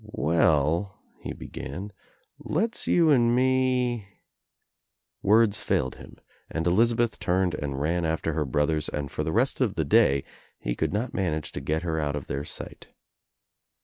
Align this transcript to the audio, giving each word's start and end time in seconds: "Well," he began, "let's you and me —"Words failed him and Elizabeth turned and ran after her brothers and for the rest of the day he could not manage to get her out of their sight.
"Well," 0.03 0.97
he 1.19 1.31
began, 1.31 1.91
"let's 2.39 2.87
you 2.87 3.11
and 3.11 3.35
me 3.35 4.07
—"Words 5.21 5.61
failed 5.61 5.97
him 5.97 6.17
and 6.49 6.65
Elizabeth 6.65 7.19
turned 7.19 7.53
and 7.53 7.79
ran 7.79 8.03
after 8.03 8.33
her 8.33 8.45
brothers 8.45 8.89
and 8.89 9.11
for 9.11 9.23
the 9.23 9.31
rest 9.31 9.61
of 9.61 9.75
the 9.75 9.85
day 9.85 10.23
he 10.57 10.75
could 10.75 10.91
not 10.91 11.13
manage 11.13 11.51
to 11.51 11.61
get 11.61 11.83
her 11.83 11.99
out 11.99 12.15
of 12.15 12.25
their 12.25 12.43
sight. 12.43 12.87